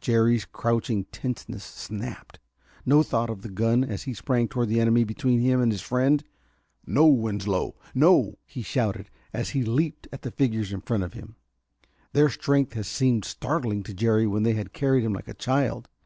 Jerry's 0.00 0.46
crouching 0.46 1.04
tenseness 1.12 1.62
snapped. 1.62 2.38
No 2.86 3.02
thought 3.02 3.28
of 3.28 3.42
the 3.42 3.50
gun 3.50 3.84
as 3.84 4.04
he 4.04 4.14
sprang 4.14 4.48
toward 4.48 4.70
the 4.70 4.80
enemy 4.80 5.04
between 5.04 5.38
him 5.42 5.60
and 5.60 5.70
his 5.70 5.82
friend. 5.82 6.24
"No, 6.86 7.04
Winslow 7.08 7.74
no!" 7.94 8.38
he 8.46 8.62
shouted 8.62 9.10
as 9.34 9.50
he 9.50 9.64
leaped 9.64 10.08
at 10.10 10.22
the 10.22 10.30
figures 10.30 10.72
in 10.72 10.80
front 10.80 11.02
of 11.02 11.12
him. 11.12 11.36
Their 12.14 12.30
strength 12.30 12.72
had 12.72 12.86
seemed 12.86 13.26
startling 13.26 13.82
to 13.82 13.92
Jerry 13.92 14.26
when 14.26 14.44
they 14.44 14.54
had 14.54 14.72
carried 14.72 15.04
him 15.04 15.12
like 15.12 15.28
a 15.28 15.34
child. 15.34 15.90